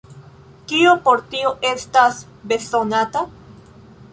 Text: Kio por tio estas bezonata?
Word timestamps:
Kio 0.71 0.93
por 1.03 1.21
tio 1.35 1.51
estas 1.73 2.17
bezonata? 2.53 3.23